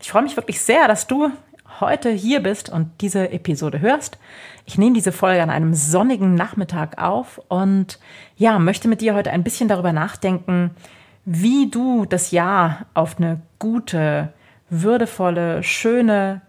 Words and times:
Ich 0.00 0.10
freue 0.10 0.22
mich 0.22 0.36
wirklich 0.36 0.60
sehr, 0.60 0.88
dass 0.88 1.06
du 1.06 1.30
heute 1.80 2.10
hier 2.10 2.40
bist 2.40 2.68
und 2.68 2.90
diese 3.00 3.30
Episode 3.30 3.80
hörst. 3.80 4.18
Ich 4.64 4.78
nehme 4.78 4.94
diese 4.94 5.12
Folge 5.12 5.42
an 5.42 5.50
einem 5.50 5.74
sonnigen 5.74 6.34
Nachmittag 6.34 7.00
auf 7.02 7.40
und 7.48 7.98
ja, 8.36 8.58
möchte 8.58 8.88
mit 8.88 9.00
dir 9.00 9.14
heute 9.14 9.30
ein 9.30 9.44
bisschen 9.44 9.68
darüber 9.68 9.92
nachdenken, 9.92 10.70
wie 11.24 11.70
du 11.70 12.04
das 12.04 12.30
Jahr 12.30 12.86
auf 12.94 13.18
eine 13.18 13.40
gute, 13.58 14.32
würdevolle, 14.70 15.62
schöne, 15.62 16.40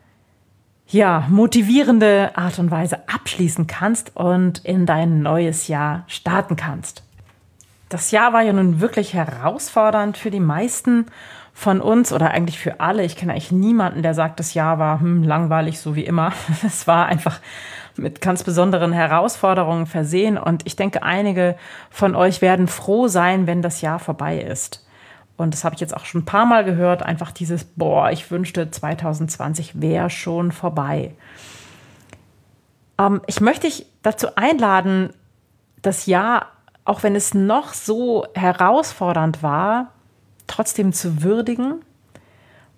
ja, 0.87 1.25
motivierende 1.29 2.37
Art 2.37 2.59
und 2.59 2.71
Weise 2.71 3.07
abschließen 3.09 3.67
kannst 3.67 4.15
und 4.15 4.59
in 4.59 4.85
dein 4.85 5.21
neues 5.21 5.67
Jahr 5.67 6.03
starten 6.07 6.55
kannst. 6.55 7.03
Das 7.89 8.11
Jahr 8.11 8.33
war 8.33 8.41
ja 8.41 8.53
nun 8.53 8.81
wirklich 8.81 9.13
herausfordernd 9.13 10.17
für 10.17 10.31
die 10.31 10.41
meisten 10.41 11.05
von 11.53 11.81
uns 11.81 12.11
oder 12.13 12.31
eigentlich 12.31 12.59
für 12.59 12.79
alle. 12.79 13.03
Ich 13.03 13.15
kenne 13.15 13.31
eigentlich 13.31 13.51
niemanden, 13.51 14.03
der 14.03 14.13
sagt, 14.13 14.39
das 14.39 14.53
Jahr 14.53 14.77
war 14.77 14.99
hm, 14.99 15.23
langweilig, 15.23 15.79
so 15.79 15.95
wie 15.95 16.05
immer. 16.05 16.33
Es 16.65 16.85
war 16.85 17.07
einfach 17.07 17.39
mit 17.95 18.21
ganz 18.21 18.43
besonderen 18.43 18.91
Herausforderungen 18.91 19.87
versehen. 19.87 20.37
Und 20.37 20.67
ich 20.67 20.75
denke, 20.75 21.01
einige 21.01 21.55
von 21.89 22.15
euch 22.15 22.41
werden 22.41 22.67
froh 22.67 23.07
sein, 23.07 23.47
wenn 23.47 23.61
das 23.61 23.81
Jahr 23.81 23.99
vorbei 23.99 24.39
ist. 24.39 24.85
Und 25.35 25.53
das 25.53 25.63
habe 25.63 25.75
ich 25.75 25.81
jetzt 25.81 25.95
auch 25.95 26.05
schon 26.05 26.21
ein 26.21 26.25
paar 26.25 26.45
Mal 26.45 26.63
gehört. 26.63 27.03
Einfach 27.03 27.31
dieses, 27.31 27.63
boah, 27.63 28.11
ich 28.11 28.29
wünschte, 28.29 28.69
2020 28.69 29.81
wäre 29.81 30.09
schon 30.09 30.51
vorbei. 30.51 31.15
Ähm, 32.99 33.21
ich 33.27 33.39
möchte 33.39 33.67
dich 33.67 33.85
dazu 34.01 34.35
einladen, 34.35 35.13
das 35.81 36.05
Jahr, 36.07 36.47
auch 36.87 37.03
wenn 37.03 37.15
es 37.15 37.33
noch 37.33 37.73
so 37.73 38.25
herausfordernd 38.33 39.43
war, 39.43 39.91
trotzdem 40.47 40.93
zu 40.93 41.21
würdigen 41.21 41.81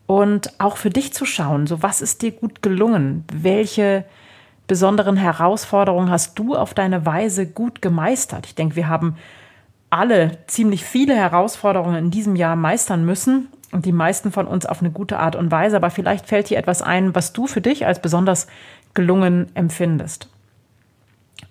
und 0.08 0.60
auch 0.60 0.78
für 0.78 0.90
dich 0.90 1.14
zu 1.14 1.26
schauen, 1.26 1.68
so 1.68 1.84
was 1.84 2.02
ist 2.02 2.24
dir 2.24 2.32
gut 2.32 2.64
gelungen, 2.64 3.24
welche 3.32 4.06
besonderen 4.66 5.16
Herausforderungen 5.16 6.10
hast 6.10 6.40
du 6.40 6.56
auf 6.56 6.74
deine 6.74 7.06
Weise 7.06 7.46
gut 7.46 7.84
gemeistert. 7.84 8.48
Ich 8.48 8.56
denke, 8.56 8.76
wir 8.76 8.88
haben 8.88 9.16
alle 9.92 10.40
ziemlich 10.48 10.84
viele 10.84 11.16
Herausforderungen 11.16 11.96
in 11.96 12.12
diesem 12.12 12.36
Jahr 12.36 12.56
meistern 12.56 13.06
müssen 13.06 13.50
und 13.72 13.86
die 13.86 13.92
meisten 13.92 14.32
von 14.32 14.48
uns 14.48 14.66
auf 14.66 14.80
eine 14.80 14.90
gute 14.90 15.20
Art 15.20 15.36
und 15.36 15.52
Weise, 15.52 15.76
aber 15.76 15.92
vielleicht 15.92 16.26
fällt 16.26 16.50
dir 16.50 16.58
etwas 16.58 16.82
ein, 16.82 17.14
was 17.14 17.32
du 17.32 17.46
für 17.46 17.62
dich 17.62 17.86
als 17.86 18.02
besonders 18.02 18.48
gelungen 18.96 19.52
empfindest. 19.54 20.30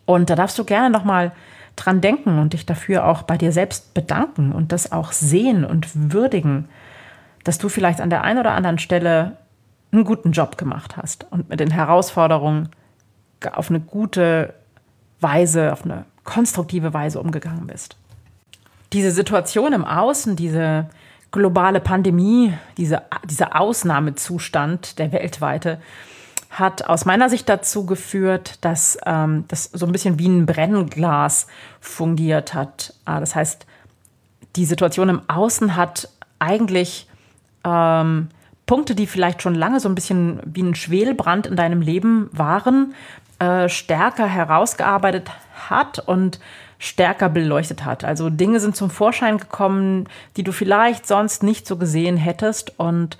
Und 0.06 0.28
da 0.28 0.34
darfst 0.34 0.58
du 0.58 0.64
gerne 0.64 0.90
noch 0.90 1.04
mal 1.04 1.30
dran 1.78 2.00
denken 2.00 2.38
und 2.38 2.52
dich 2.52 2.66
dafür 2.66 3.06
auch 3.06 3.22
bei 3.22 3.38
dir 3.38 3.52
selbst 3.52 3.94
bedanken 3.94 4.52
und 4.52 4.72
das 4.72 4.92
auch 4.92 5.12
sehen 5.12 5.64
und 5.64 6.12
würdigen, 6.12 6.68
dass 7.44 7.58
du 7.58 7.68
vielleicht 7.68 8.00
an 8.00 8.10
der 8.10 8.24
einen 8.24 8.40
oder 8.40 8.52
anderen 8.52 8.78
Stelle 8.78 9.36
einen 9.92 10.04
guten 10.04 10.32
Job 10.32 10.58
gemacht 10.58 10.96
hast 10.96 11.26
und 11.30 11.48
mit 11.48 11.60
den 11.60 11.70
Herausforderungen 11.70 12.68
auf 13.52 13.70
eine 13.70 13.80
gute 13.80 14.54
Weise, 15.20 15.72
auf 15.72 15.84
eine 15.84 16.04
konstruktive 16.24 16.92
Weise 16.92 17.20
umgegangen 17.20 17.66
bist. 17.66 17.96
Diese 18.92 19.10
Situation 19.10 19.72
im 19.72 19.84
Außen, 19.84 20.36
diese 20.36 20.88
globale 21.30 21.80
Pandemie, 21.80 22.52
diese, 22.76 23.02
dieser 23.24 23.58
Ausnahmezustand, 23.60 24.98
der 24.98 25.12
weltweite, 25.12 25.80
hat 26.50 26.84
aus 26.84 27.04
meiner 27.04 27.28
Sicht 27.28 27.48
dazu 27.48 27.84
geführt, 27.84 28.58
dass 28.62 28.98
ähm, 29.04 29.44
das 29.48 29.64
so 29.64 29.86
ein 29.86 29.92
bisschen 29.92 30.18
wie 30.18 30.28
ein 30.28 30.46
Brennglas 30.46 31.46
fungiert 31.80 32.54
hat. 32.54 32.94
Ah, 33.04 33.20
das 33.20 33.34
heißt, 33.34 33.66
die 34.56 34.64
Situation 34.64 35.08
im 35.08 35.22
Außen 35.28 35.76
hat 35.76 36.08
eigentlich 36.38 37.06
ähm, 37.64 38.28
Punkte, 38.66 38.94
die 38.94 39.06
vielleicht 39.06 39.42
schon 39.42 39.54
lange 39.54 39.80
so 39.80 39.88
ein 39.88 39.94
bisschen 39.94 40.40
wie 40.44 40.62
ein 40.62 40.74
Schwelbrand 40.74 41.46
in 41.46 41.56
deinem 41.56 41.80
Leben 41.80 42.28
waren, 42.32 42.94
äh, 43.38 43.68
stärker 43.68 44.26
herausgearbeitet 44.26 45.30
hat 45.68 46.00
und 46.00 46.40
stärker 46.78 47.28
beleuchtet 47.28 47.84
hat. 47.84 48.04
Also 48.04 48.30
Dinge 48.30 48.60
sind 48.60 48.76
zum 48.76 48.90
Vorschein 48.90 49.38
gekommen, 49.38 50.08
die 50.36 50.44
du 50.44 50.52
vielleicht 50.52 51.06
sonst 51.06 51.42
nicht 51.42 51.66
so 51.66 51.76
gesehen 51.76 52.16
hättest 52.16 52.78
und 52.78 53.18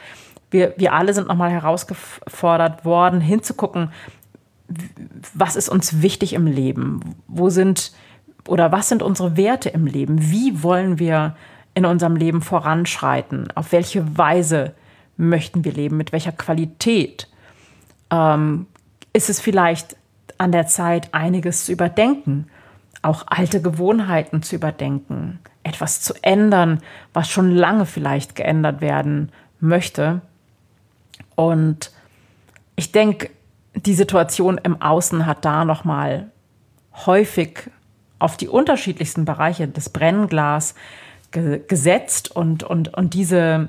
wir, 0.51 0.75
wir 0.77 0.93
alle 0.95 1.15
sind 1.15 1.29
nochmal 1.29 1.51
herausgefordert 1.51 2.85
worden, 2.85 3.21
hinzugucken, 3.21 3.91
was 5.35 5.57
ist 5.57 5.69
uns 5.69 6.03
wichtig 6.03 6.35
im 6.35 6.47
Leben? 6.47 7.17
Wo 7.27 7.49
sind 7.49 7.93
oder 8.47 8.73
was 8.73 8.89
sind 8.89 9.03
unsere 9.03 9.37
Werte 9.37 9.69
im 9.69 9.87
Leben? 9.87 10.31
Wie 10.31 10.63
wollen 10.63 10.99
wir 10.99 11.37
in 11.75 11.85
unserem 11.85 12.17
Leben 12.17 12.43
voranschreiten? 12.43 13.49
Auf 13.55 13.73
welche 13.73 14.17
Weise 14.17 14.75
möchten 15.17 15.65
wir 15.65 15.73
leben? 15.73 15.97
Mit 15.97 16.13
welcher 16.13 16.33
Qualität? 16.33 17.29
Ähm, 18.11 18.67
ist 19.13 19.31
es 19.31 19.41
vielleicht 19.41 19.97
an 20.39 20.53
der 20.53 20.67
Zeit, 20.67 21.13
einiges 21.13 21.67
zu 21.67 21.73
überdenken? 21.73 22.47
Auch 23.03 23.25
alte 23.27 23.61
Gewohnheiten 23.61 24.43
zu 24.43 24.57
überdenken? 24.57 25.41
Etwas 25.63 26.01
zu 26.01 26.15
ändern, 26.23 26.81
was 27.13 27.29
schon 27.29 27.51
lange 27.51 27.85
vielleicht 27.87 28.35
geändert 28.35 28.81
werden 28.81 29.31
möchte? 29.61 30.23
Und 31.39 31.93
ich 32.75 32.91
denke, 32.91 33.31
die 33.77 33.95
Situation 33.95 34.59
im 34.59 34.83
Außen 34.83 35.25
hat 35.25 35.45
da 35.45 35.65
nochmal 35.65 36.33
häufig 37.07 37.71
auf 38.19 38.37
die 38.37 38.49
unterschiedlichsten 38.49 39.25
Bereiche 39.25 39.69
des 39.69 39.89
Brennglas 39.89 40.75
ge 41.31 41.61
gesetzt 41.69 42.35
und, 42.35 42.65
und, 42.65 42.93
und 42.93 43.15
diese 43.15 43.69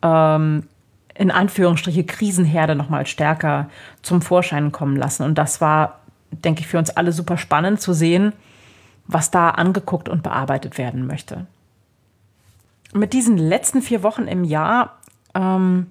ähm, 0.00 0.68
in 1.16 1.32
Anführungsstriche 1.32 2.04
Krisenherde 2.04 2.76
nochmal 2.76 3.04
stärker 3.04 3.68
zum 4.02 4.22
Vorschein 4.22 4.70
kommen 4.70 4.94
lassen. 4.94 5.24
Und 5.24 5.38
das 5.38 5.60
war, 5.60 5.98
denke 6.30 6.60
ich, 6.60 6.68
für 6.68 6.78
uns 6.78 6.90
alle 6.90 7.10
super 7.10 7.36
spannend 7.36 7.80
zu 7.80 7.94
sehen, 7.94 8.32
was 9.08 9.32
da 9.32 9.50
angeguckt 9.50 10.08
und 10.08 10.22
bearbeitet 10.22 10.78
werden 10.78 11.08
möchte. 11.08 11.46
Mit 12.92 13.12
diesen 13.12 13.38
letzten 13.38 13.82
vier 13.82 14.04
Wochen 14.04 14.28
im 14.28 14.44
Jahr 14.44 14.98
ähm, 15.34 15.88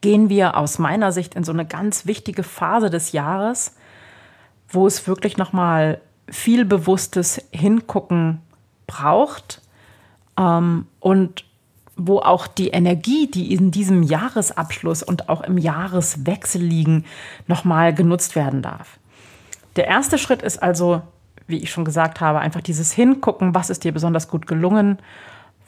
gehen 0.00 0.28
wir 0.28 0.56
aus 0.56 0.78
meiner 0.78 1.12
Sicht 1.12 1.34
in 1.34 1.44
so 1.44 1.52
eine 1.52 1.66
ganz 1.66 2.06
wichtige 2.06 2.42
Phase 2.42 2.90
des 2.90 3.12
Jahres, 3.12 3.74
wo 4.68 4.86
es 4.86 5.06
wirklich 5.06 5.36
noch 5.36 5.52
mal 5.52 6.00
viel 6.30 6.64
bewusstes 6.64 7.42
Hingucken 7.50 8.40
braucht 8.86 9.62
ähm, 10.38 10.86
und 11.00 11.44
wo 11.96 12.20
auch 12.20 12.46
die 12.46 12.68
Energie, 12.68 13.28
die 13.28 13.52
in 13.52 13.72
diesem 13.72 14.04
Jahresabschluss 14.04 15.02
und 15.02 15.28
auch 15.28 15.40
im 15.40 15.58
Jahreswechsel 15.58 16.62
liegen, 16.62 17.04
noch 17.48 17.64
mal 17.64 17.92
genutzt 17.92 18.36
werden 18.36 18.62
darf. 18.62 18.98
Der 19.74 19.88
erste 19.88 20.16
Schritt 20.16 20.42
ist 20.42 20.62
also, 20.62 21.02
wie 21.48 21.58
ich 21.58 21.70
schon 21.70 21.84
gesagt 21.84 22.20
habe, 22.20 22.38
einfach 22.38 22.60
dieses 22.60 22.92
Hingucken, 22.92 23.54
was 23.54 23.68
ist 23.68 23.82
dir 23.82 23.92
besonders 23.92 24.28
gut 24.28 24.46
gelungen 24.46 24.98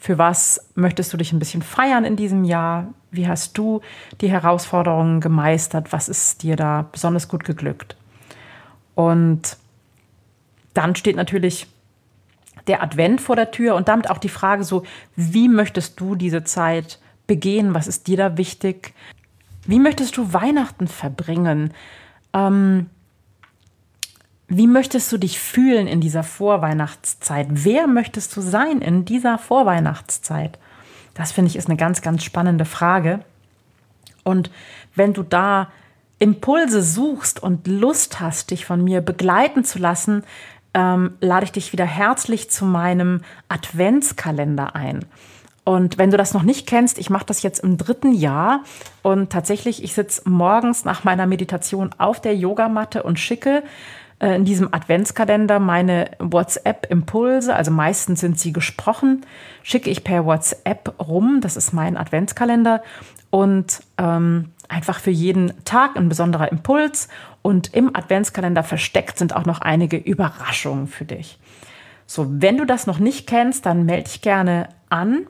für 0.01 0.17
was 0.17 0.71
möchtest 0.73 1.13
du 1.13 1.17
dich 1.17 1.31
ein 1.31 1.37
bisschen 1.37 1.61
feiern 1.61 2.05
in 2.05 2.15
diesem 2.15 2.43
Jahr? 2.43 2.91
Wie 3.11 3.27
hast 3.27 3.55
du 3.55 3.81
die 4.19 4.31
Herausforderungen 4.31 5.21
gemeistert? 5.21 5.93
Was 5.93 6.09
ist 6.09 6.41
dir 6.41 6.55
da 6.55 6.89
besonders 6.91 7.27
gut 7.27 7.43
geglückt? 7.43 7.95
Und 8.95 9.57
dann 10.73 10.95
steht 10.95 11.17
natürlich 11.17 11.67
der 12.65 12.81
Advent 12.81 13.21
vor 13.21 13.35
der 13.35 13.51
Tür 13.51 13.75
und 13.75 13.89
damit 13.89 14.09
auch 14.09 14.17
die 14.17 14.27
Frage 14.27 14.63
so, 14.63 14.81
wie 15.15 15.47
möchtest 15.47 15.99
du 15.99 16.15
diese 16.15 16.43
Zeit 16.43 16.97
begehen? 17.27 17.75
Was 17.75 17.85
ist 17.85 18.07
dir 18.07 18.17
da 18.17 18.37
wichtig? 18.37 18.95
Wie 19.67 19.79
möchtest 19.79 20.17
du 20.17 20.33
Weihnachten 20.33 20.87
verbringen? 20.87 21.75
Ähm, 22.33 22.89
wie 24.53 24.67
möchtest 24.67 25.09
du 25.13 25.17
dich 25.17 25.39
fühlen 25.39 25.87
in 25.87 26.01
dieser 26.01 26.23
Vorweihnachtszeit? 26.23 27.47
Wer 27.51 27.87
möchtest 27.87 28.35
du 28.35 28.41
sein 28.41 28.81
in 28.81 29.05
dieser 29.05 29.37
Vorweihnachtszeit? 29.37 30.59
Das 31.13 31.31
finde 31.31 31.47
ich 31.49 31.55
ist 31.55 31.69
eine 31.69 31.77
ganz, 31.77 32.01
ganz 32.01 32.21
spannende 32.25 32.65
Frage. 32.65 33.21
Und 34.25 34.51
wenn 34.93 35.13
du 35.13 35.23
da 35.23 35.69
Impulse 36.19 36.83
suchst 36.83 37.41
und 37.41 37.65
Lust 37.65 38.19
hast, 38.19 38.51
dich 38.51 38.65
von 38.65 38.83
mir 38.83 38.99
begleiten 38.99 39.63
zu 39.63 39.79
lassen, 39.79 40.23
ähm, 40.73 41.13
lade 41.21 41.45
ich 41.45 41.53
dich 41.53 41.71
wieder 41.71 41.85
herzlich 41.85 42.51
zu 42.51 42.65
meinem 42.65 43.21
Adventskalender 43.47 44.75
ein. 44.75 45.05
Und 45.63 45.97
wenn 45.97 46.11
du 46.11 46.17
das 46.17 46.33
noch 46.33 46.43
nicht 46.43 46.67
kennst, 46.67 46.97
ich 46.97 47.09
mache 47.09 47.25
das 47.25 47.41
jetzt 47.41 47.59
im 47.59 47.77
dritten 47.77 48.11
Jahr 48.11 48.63
und 49.01 49.31
tatsächlich, 49.31 49.81
ich 49.81 49.93
sitze 49.93 50.27
morgens 50.29 50.83
nach 50.83 51.05
meiner 51.05 51.25
Meditation 51.25 51.91
auf 51.97 52.19
der 52.19 52.35
Yogamatte 52.35 53.03
und 53.03 53.17
schicke 53.17 53.63
äh, 54.21 54.35
in 54.35 54.45
diesem 54.45 54.71
Adventskalender 54.71 55.59
meine 55.59 56.11
WhatsApp-Impulse, 56.19 57.55
also 57.55 57.71
meistens 57.71 58.19
sind 58.19 58.39
sie 58.39 58.53
gesprochen, 58.53 59.25
schicke 59.63 59.89
ich 59.89 60.03
per 60.03 60.25
WhatsApp 60.25 60.93
rum. 60.99 61.39
Das 61.41 61.57
ist 61.57 61.73
mein 61.73 61.97
Adventskalender 61.97 62.83
und 63.31 63.81
ähm, 63.97 64.51
einfach 64.69 64.99
für 64.99 65.11
jeden 65.11 65.53
Tag 65.65 65.97
ein 65.97 66.07
besonderer 66.07 66.51
Impuls. 66.51 67.07
Und 67.41 67.73
im 67.73 67.95
Adventskalender 67.95 68.63
versteckt 68.63 69.17
sind 69.17 69.35
auch 69.35 69.45
noch 69.45 69.61
einige 69.61 69.97
Überraschungen 69.97 70.87
für 70.87 71.05
dich. 71.05 71.39
So, 72.05 72.27
wenn 72.29 72.57
du 72.57 72.65
das 72.65 72.85
noch 72.85 72.99
nicht 72.99 73.25
kennst, 73.25 73.65
dann 73.65 73.85
melde 73.85 74.03
dich 74.03 74.21
gerne 74.21 74.69
an. 74.89 75.25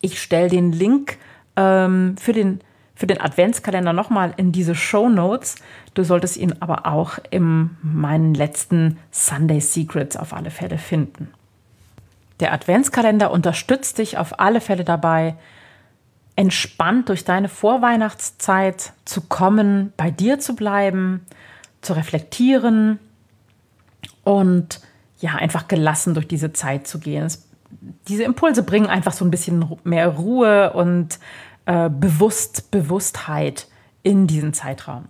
Ich 0.00 0.22
stelle 0.22 0.48
den 0.48 0.72
Link 0.72 1.18
ähm, 1.56 2.16
für, 2.16 2.32
den, 2.32 2.60
für 2.94 3.06
den 3.06 3.20
Adventskalender 3.20 3.92
nochmal 3.92 4.34
in 4.36 4.52
diese 4.52 4.74
Show 4.74 5.08
Notes. 5.08 5.56
Du 5.94 6.04
solltest 6.04 6.36
ihn 6.36 6.54
aber 6.60 6.86
auch 6.86 7.18
in 7.30 7.70
meinen 7.82 8.34
letzten 8.34 8.98
Sunday 9.10 9.60
Secrets 9.60 10.16
auf 10.16 10.32
alle 10.32 10.50
Fälle 10.50 10.78
finden. 10.78 11.32
Der 12.40 12.52
Adventskalender 12.52 13.30
unterstützt 13.30 13.98
dich 13.98 14.18
auf 14.18 14.40
alle 14.40 14.60
Fälle 14.60 14.84
dabei, 14.84 15.36
entspannt 16.34 17.08
durch 17.08 17.24
deine 17.24 17.48
Vorweihnachtszeit 17.48 18.92
zu 19.04 19.20
kommen, 19.22 19.92
bei 19.96 20.10
dir 20.10 20.38
zu 20.38 20.56
bleiben, 20.56 21.24
zu 21.82 21.92
reflektieren 21.92 22.98
und 24.24 24.80
ja, 25.20 25.34
einfach 25.34 25.68
gelassen 25.68 26.14
durch 26.14 26.26
diese 26.26 26.52
Zeit 26.52 26.86
zu 26.86 26.98
gehen. 26.98 27.24
Es, 27.26 27.46
diese 28.08 28.24
Impulse 28.24 28.62
bringen 28.62 28.86
einfach 28.86 29.12
so 29.12 29.24
ein 29.24 29.30
bisschen 29.30 29.78
mehr 29.84 30.08
Ruhe 30.08 30.72
und 30.72 31.18
äh, 31.66 31.88
Bewusst, 31.90 32.70
Bewusstheit 32.70 33.68
in 34.02 34.26
diesen 34.26 34.52
Zeitraum. 34.52 35.08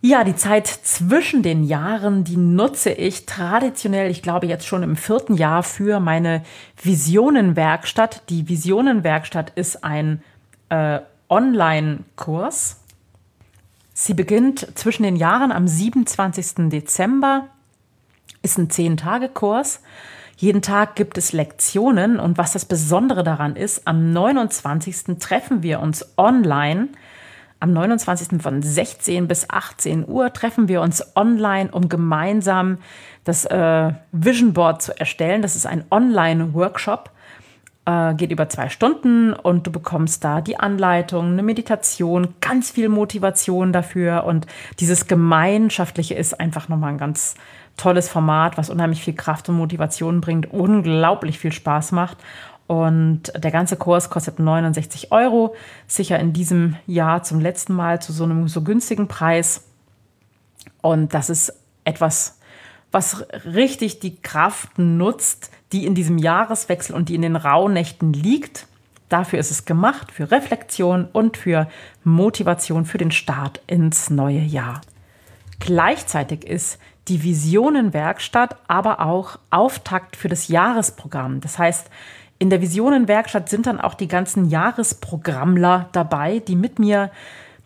Ja, 0.00 0.22
die 0.22 0.36
Zeit 0.36 0.68
zwischen 0.68 1.42
den 1.42 1.64
Jahren, 1.64 2.22
die 2.22 2.36
nutze 2.36 2.90
ich 2.90 3.26
traditionell, 3.26 4.10
ich 4.12 4.22
glaube 4.22 4.46
jetzt 4.46 4.64
schon 4.64 4.84
im 4.84 4.94
vierten 4.94 5.34
Jahr 5.34 5.64
für 5.64 5.98
meine 5.98 6.44
Visionenwerkstatt. 6.80 8.22
Die 8.28 8.48
Visionenwerkstatt 8.48 9.50
ist 9.56 9.82
ein 9.82 10.22
äh, 10.68 11.00
Online-Kurs. 11.28 12.80
Sie 13.92 14.14
beginnt 14.14 14.78
zwischen 14.78 15.02
den 15.02 15.16
Jahren 15.16 15.50
am 15.50 15.66
27. 15.66 16.68
Dezember, 16.68 17.48
ist 18.42 18.56
ein 18.56 18.70
Zehn-Tage-Kurs. 18.70 19.80
Jeden 20.40 20.62
Tag 20.62 20.94
gibt 20.94 21.18
es 21.18 21.32
Lektionen 21.32 22.20
und 22.20 22.38
was 22.38 22.52
das 22.52 22.64
Besondere 22.64 23.24
daran 23.24 23.56
ist, 23.56 23.88
am 23.88 24.12
29. 24.12 25.18
treffen 25.18 25.64
wir 25.64 25.80
uns 25.80 26.14
online 26.16 26.88
am 27.60 27.72
29. 27.72 28.40
von 28.40 28.62
16 28.62 29.26
bis 29.26 29.50
18 29.50 30.08
Uhr 30.08 30.32
treffen 30.32 30.68
wir 30.68 30.80
uns 30.80 31.16
online, 31.16 31.70
um 31.72 31.88
gemeinsam 31.88 32.78
das 33.24 33.46
äh, 33.46 33.92
Vision 34.12 34.52
Board 34.52 34.80
zu 34.80 34.98
erstellen. 34.98 35.42
Das 35.42 35.56
ist 35.56 35.66
ein 35.66 35.84
Online-Workshop, 35.90 37.10
äh, 37.84 38.14
geht 38.14 38.30
über 38.30 38.48
zwei 38.48 38.68
Stunden 38.68 39.32
und 39.32 39.66
du 39.66 39.72
bekommst 39.72 40.22
da 40.22 40.40
die 40.40 40.60
Anleitung, 40.60 41.32
eine 41.32 41.42
Meditation, 41.42 42.34
ganz 42.40 42.70
viel 42.70 42.88
Motivation 42.88 43.72
dafür 43.72 44.22
und 44.22 44.46
dieses 44.78 45.08
Gemeinschaftliche 45.08 46.14
ist 46.14 46.38
einfach 46.38 46.68
nochmal 46.68 46.92
ein 46.92 46.98
ganz 46.98 47.34
tolles 47.78 48.10
Format, 48.10 48.58
was 48.58 48.68
unheimlich 48.68 49.02
viel 49.02 49.14
Kraft 49.14 49.48
und 49.48 49.56
Motivation 49.56 50.20
bringt, 50.20 50.52
unglaublich 50.52 51.38
viel 51.38 51.52
Spaß 51.52 51.92
macht 51.92 52.18
und 52.68 53.32
der 53.34 53.50
ganze 53.50 53.76
Kurs 53.76 54.10
kostet 54.10 54.38
69 54.38 55.10
Euro. 55.10 55.56
Sicher 55.86 56.20
in 56.20 56.34
diesem 56.34 56.76
Jahr 56.86 57.22
zum 57.22 57.40
letzten 57.40 57.72
Mal 57.72 58.00
zu 58.00 58.12
so 58.12 58.24
einem 58.24 58.46
so 58.46 58.62
günstigen 58.62 59.08
Preis. 59.08 59.66
Und 60.82 61.14
das 61.14 61.30
ist 61.30 61.54
etwas, 61.84 62.38
was 62.92 63.26
richtig 63.46 64.00
die 64.00 64.16
Kraft 64.16 64.78
nutzt, 64.78 65.50
die 65.72 65.86
in 65.86 65.94
diesem 65.94 66.18
Jahreswechsel 66.18 66.94
und 66.94 67.08
die 67.08 67.14
in 67.14 67.22
den 67.22 67.36
Rauhnächten 67.36 68.12
liegt. 68.12 68.66
Dafür 69.08 69.38
ist 69.38 69.50
es 69.50 69.64
gemacht, 69.64 70.12
für 70.12 70.30
Reflexion 70.30 71.08
und 71.10 71.38
für 71.38 71.68
Motivation 72.04 72.84
für 72.84 72.98
den 72.98 73.12
Start 73.12 73.62
ins 73.66 74.10
neue 74.10 74.40
Jahr. 74.40 74.82
Gleichzeitig 75.60 76.44
ist 76.44 76.78
die 77.08 77.22
Visionenwerkstatt 77.22 78.56
aber 78.68 79.00
auch 79.00 79.38
Auftakt 79.50 80.16
für 80.16 80.28
das 80.28 80.48
Jahresprogramm. 80.48 81.40
Das 81.40 81.58
heißt, 81.58 81.88
in 82.38 82.50
der 82.50 82.60
Visionenwerkstatt 82.60 83.48
sind 83.48 83.66
dann 83.66 83.80
auch 83.80 83.94
die 83.94 84.08
ganzen 84.08 84.48
Jahresprogrammler 84.48 85.88
dabei, 85.92 86.38
die 86.38 86.54
mit 86.54 86.78
mir 86.78 87.10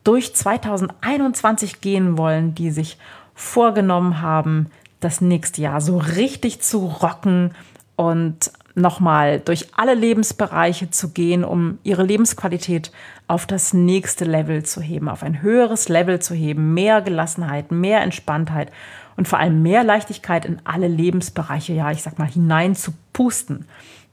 durch 0.05 0.35
2021 0.35 1.81
gehen 1.81 2.17
wollen, 2.17 2.55
die 2.55 2.71
sich 2.71 2.99
vorgenommen 3.35 4.21
haben, 4.21 4.71
das 5.01 5.21
nächste 5.21 5.63
Jahr 5.63 5.81
so 5.81 5.99
richtig 5.99 6.63
zu 6.63 6.87
rocken 6.87 7.55
und 7.97 8.53
nochmal 8.75 9.41
durch 9.41 9.69
alle 9.77 9.95
Lebensbereiche 9.95 10.91
zu 10.91 11.11
gehen, 11.11 11.45
um 11.45 11.79
ihre 11.83 12.05
Lebensqualität 12.05 12.91
auf 13.29 13.47
das 13.47 13.73
nächste 13.73 14.25
Level 14.25 14.63
zu 14.63 14.81
heben, 14.81 15.09
auf 15.09 15.23
ein 15.23 15.43
höheres 15.43 15.89
Level 15.89 16.21
zu 16.21 16.35
heben, 16.35 16.75
mehr 16.75 17.03
Gelassenheit, 17.03 17.71
mehr 17.71 18.01
Entspanntheit 18.03 18.71
und 19.17 19.29
vor 19.29 19.39
allem 19.39 19.63
mehr 19.63 19.85
Leichtigkeit 19.85 20.45
in 20.45 20.61
alle 20.65 20.89
Lebensbereiche, 20.89 21.73
ja, 21.73 21.91
ich 21.91 22.03
sag 22.03 22.19
mal, 22.19 22.29
hinein 22.29 22.75
zu 22.75 22.93
pusten 23.13 23.67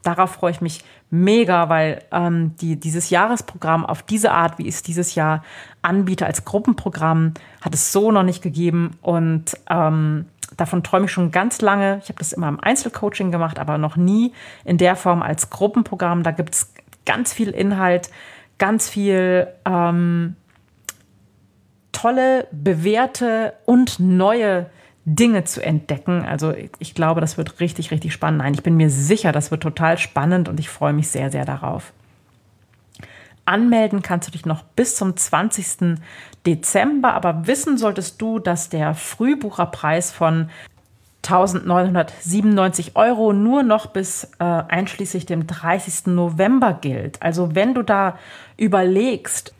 darauf 0.03 0.31
freue 0.31 0.51
ich 0.51 0.61
mich 0.61 0.83
mega, 1.09 1.69
weil 1.69 2.03
ähm, 2.11 2.55
die, 2.61 2.79
dieses 2.79 3.09
Jahresprogramm 3.09 3.85
auf 3.85 4.03
diese 4.03 4.31
Art, 4.31 4.57
wie 4.57 4.67
ich 4.67 4.75
es 4.75 4.83
dieses 4.83 5.15
Jahr 5.15 5.43
anbiete 5.81 6.25
als 6.25 6.45
Gruppenprogramm, 6.45 7.33
hat 7.61 7.73
es 7.73 7.91
so 7.91 8.11
noch 8.11 8.23
nicht 8.23 8.41
gegeben. 8.41 8.91
Und 9.01 9.57
ähm, 9.69 10.25
davon 10.59 10.83
träume 10.83 11.05
ich 11.05 11.11
schon 11.11 11.31
ganz 11.31 11.61
lange. 11.61 11.99
Ich 12.03 12.09
habe 12.09 12.19
das 12.19 12.33
immer 12.33 12.47
im 12.47 12.59
Einzelcoaching 12.59 13.31
gemacht, 13.31 13.59
aber 13.59 13.77
noch 13.77 13.95
nie 13.95 14.33
in 14.65 14.77
der 14.77 14.95
Form 14.95 15.21
als 15.21 15.49
Gruppenprogramm. 15.49 16.23
Da 16.23 16.31
gibt 16.31 16.55
es 16.55 16.73
ganz 17.05 17.33
viel 17.33 17.49
Inhalt, 17.49 18.09
ganz 18.57 18.89
viel 18.89 19.47
ähm, 19.65 20.35
tolle, 21.91 22.47
bewährte 22.51 23.53
und 23.65 23.99
neue 23.99 24.67
Dinge 25.05 25.43
zu 25.43 25.63
entdecken. 25.63 26.23
Also 26.23 26.53
ich 26.77 26.93
glaube, 26.93 27.21
das 27.21 27.37
wird 27.37 27.59
richtig, 27.59 27.91
richtig 27.91 28.13
spannend. 28.13 28.39
Nein, 28.39 28.53
ich 28.53 28.63
bin 28.63 28.75
mir 28.75 28.89
sicher, 28.89 29.31
das 29.31 29.49
wird 29.51 29.63
total 29.63 29.97
spannend 29.97 30.47
und 30.49 30.59
ich 30.59 30.69
freue 30.69 30.93
mich 30.93 31.07
sehr, 31.07 31.31
sehr 31.31 31.45
darauf. 31.45 31.93
Anmelden 33.49 34.01
kannst 34.01 34.27
du 34.27 34.31
dich 34.31 34.45
noch 34.45 34.63
bis 34.63 34.95
zum 34.95 35.17
20. 35.17 35.99
Dezember, 36.45 37.13
aber 37.13 37.47
wissen 37.47 37.77
solltest 37.77 38.21
du, 38.21 38.39
dass 38.39 38.69
der 38.69 38.95
Frühbucherpreis 38.95 40.11
von 40.11 40.49
1997 41.23 42.95
Euro 42.95 43.33
nur 43.33 43.63
noch 43.63 43.87
bis 43.87 44.31
äh, 44.39 44.43
einschließlich 44.43 45.25
dem 45.25 45.47
30. 45.47 46.07
November 46.07 46.73
gilt. 46.73 47.21
Also 47.21 47.55
wenn 47.55 47.73
du 47.73 47.83
da 47.83 48.17
überlegst, 48.55 49.53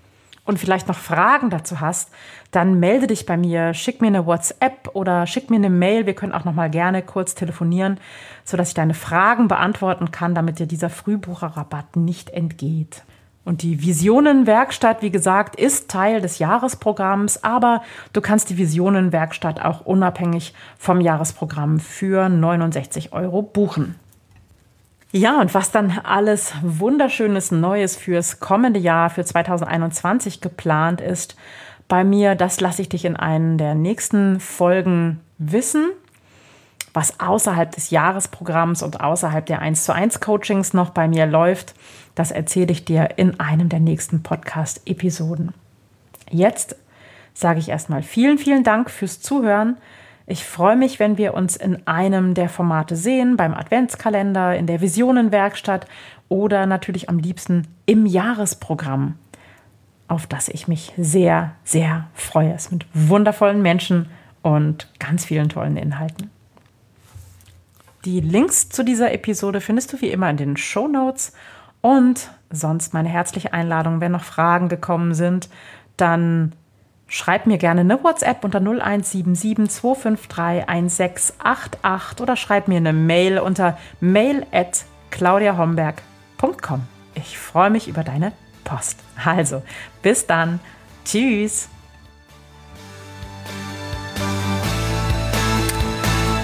und 0.49 0.57
vielleicht 0.57 0.87
noch 0.87 0.97
Fragen 0.97 1.51
dazu 1.51 1.79
hast, 1.79 2.09
dann 2.49 2.79
melde 2.79 3.05
dich 3.05 3.27
bei 3.27 3.37
mir, 3.37 3.75
schick 3.75 4.01
mir 4.01 4.07
eine 4.07 4.25
WhatsApp 4.25 4.89
oder 4.93 5.27
schick 5.27 5.51
mir 5.51 5.57
eine 5.57 5.69
Mail. 5.69 6.07
Wir 6.07 6.15
können 6.15 6.31
auch 6.31 6.43
noch 6.43 6.55
mal 6.55 6.71
gerne 6.71 7.03
kurz 7.03 7.35
telefonieren, 7.35 7.99
sodass 8.43 8.69
ich 8.69 8.73
deine 8.73 8.95
Fragen 8.95 9.47
beantworten 9.47 10.09
kann, 10.09 10.33
damit 10.33 10.57
dir 10.57 10.65
dieser 10.65 10.89
Frühbucherrabatt 10.89 11.95
nicht 11.95 12.31
entgeht. 12.31 13.03
Und 13.49 13.63
die 13.63 13.81
Visionenwerkstatt, 13.81 15.01
wie 15.01 15.09
gesagt, 15.09 15.55
ist 15.55 15.89
Teil 15.89 16.21
des 16.21 16.37
Jahresprogramms, 16.37 17.43
aber 17.43 17.81
du 18.13 18.21
kannst 18.21 18.51
die 18.51 18.59
Visionenwerkstatt 18.59 19.65
auch 19.65 19.87
unabhängig 19.87 20.53
vom 20.77 21.01
Jahresprogramm 21.01 21.79
für 21.79 22.29
69 22.29 23.11
Euro 23.11 23.41
buchen. 23.41 23.95
Ja, 25.11 25.41
und 25.41 25.55
was 25.55 25.71
dann 25.71 25.99
alles 26.03 26.53
wunderschönes 26.61 27.49
Neues 27.49 27.95
fürs 27.95 28.39
kommende 28.39 28.79
Jahr, 28.79 29.09
für 29.09 29.25
2021 29.25 30.41
geplant 30.41 31.01
ist 31.01 31.35
bei 31.87 32.03
mir, 32.03 32.35
das 32.35 32.61
lasse 32.61 32.83
ich 32.83 32.89
dich 32.89 33.03
in 33.03 33.15
einen 33.15 33.57
der 33.57 33.73
nächsten 33.73 34.39
Folgen 34.39 35.21
wissen. 35.39 35.89
Was 36.99 37.17
außerhalb 37.21 37.71
des 37.71 37.91
Jahresprogramms 37.91 38.83
und 38.83 38.99
außerhalb 38.99 39.45
der 39.45 39.61
1 39.61 39.85
zu 39.85 39.93
1 39.93 40.19
Coachings 40.19 40.73
noch 40.73 40.89
bei 40.89 41.07
mir 41.07 41.27
läuft, 41.27 41.73
das 42.13 42.29
erzähle 42.29 42.73
ich 42.73 42.83
dir 42.83 43.11
in 43.15 43.39
einem 43.39 43.69
der 43.69 43.79
nächsten 43.79 44.21
Podcast-Episoden. 44.21 45.53
Jetzt 46.29 46.75
sage 47.33 47.59
ich 47.59 47.69
erstmal 47.69 48.03
vielen, 48.03 48.37
vielen 48.37 48.65
Dank 48.65 48.89
fürs 48.91 49.21
Zuhören. 49.21 49.77
Ich 50.27 50.43
freue 50.43 50.75
mich, 50.75 50.99
wenn 50.99 51.17
wir 51.17 51.35
uns 51.35 51.55
in 51.55 51.87
einem 51.87 52.33
der 52.33 52.49
Formate 52.49 52.97
sehen, 52.97 53.37
beim 53.37 53.53
Adventskalender, 53.53 54.57
in 54.57 54.67
der 54.67 54.81
Visionenwerkstatt 54.81 55.87
oder 56.27 56.65
natürlich 56.65 57.07
am 57.07 57.17
liebsten 57.17 57.65
im 57.85 58.07
Jahresprogramm, 58.07 59.15
auf 60.09 60.27
das 60.27 60.49
ich 60.49 60.67
mich 60.67 60.91
sehr, 60.97 61.51
sehr 61.63 62.07
freue. 62.13 62.51
Es 62.51 62.71
mit 62.71 62.85
wundervollen 62.93 63.61
Menschen 63.61 64.09
und 64.41 64.89
ganz 64.99 65.23
vielen 65.23 65.47
tollen 65.47 65.77
Inhalten. 65.77 66.29
Die 68.05 68.21
Links 68.21 68.69
zu 68.69 68.83
dieser 68.83 69.11
Episode 69.11 69.61
findest 69.61 69.91
du 69.93 70.01
wie 70.01 70.09
immer 70.09 70.29
in 70.29 70.37
den 70.37 70.57
Show 70.57 70.87
Notes. 70.87 71.33
Und 71.81 72.31
sonst 72.49 72.93
meine 72.93 73.09
herzliche 73.09 73.53
Einladung, 73.53 74.01
wenn 74.01 74.11
noch 74.11 74.23
Fragen 74.23 74.69
gekommen 74.69 75.13
sind, 75.13 75.49
dann 75.97 76.53
schreib 77.07 77.45
mir 77.45 77.57
gerne 77.57 77.81
eine 77.81 78.03
WhatsApp 78.03 78.43
unter 78.43 78.59
0177 78.59 79.69
253 79.69 80.69
1688 80.69 82.21
oder 82.21 82.35
schreib 82.35 82.67
mir 82.67 82.77
eine 82.77 82.93
Mail 82.93 83.39
unter 83.39 83.77
mail 83.99 84.45
at 84.51 84.85
claudiahomberg.com. 85.11 86.81
Ich 87.15 87.37
freue 87.37 87.69
mich 87.69 87.87
über 87.87 88.03
deine 88.03 88.31
Post. 88.63 88.99
Also, 89.23 89.61
bis 90.01 90.27
dann. 90.27 90.59
Tschüss. 91.03 91.69